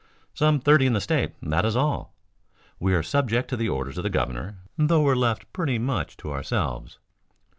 [0.33, 2.15] "Some thirty in the state, that is all.
[2.79, 6.31] We are subject to the orders of the governor, though we're left pretty much to
[6.31, 6.97] ourselves."